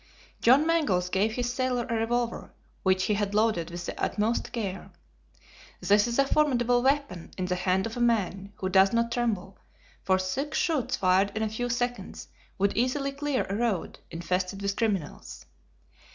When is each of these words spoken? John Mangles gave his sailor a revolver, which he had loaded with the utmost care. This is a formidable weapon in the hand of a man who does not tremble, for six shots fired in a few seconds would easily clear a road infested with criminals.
John 0.41 0.65
Mangles 0.65 1.09
gave 1.09 1.33
his 1.33 1.53
sailor 1.53 1.85
a 1.87 1.93
revolver, 1.93 2.51
which 2.81 3.03
he 3.03 3.13
had 3.13 3.35
loaded 3.35 3.69
with 3.69 3.85
the 3.85 4.01
utmost 4.03 4.51
care. 4.51 4.89
This 5.79 6.07
is 6.07 6.17
a 6.17 6.25
formidable 6.25 6.81
weapon 6.81 7.29
in 7.37 7.45
the 7.45 7.53
hand 7.55 7.85
of 7.85 7.95
a 7.95 7.99
man 7.99 8.51
who 8.55 8.67
does 8.67 8.93
not 8.93 9.11
tremble, 9.11 9.59
for 10.01 10.17
six 10.17 10.57
shots 10.57 10.95
fired 10.95 11.31
in 11.35 11.43
a 11.43 11.49
few 11.49 11.69
seconds 11.69 12.29
would 12.57 12.75
easily 12.75 13.11
clear 13.11 13.43
a 13.43 13.55
road 13.55 13.99
infested 14.09 14.63
with 14.63 14.75
criminals. 14.75 15.45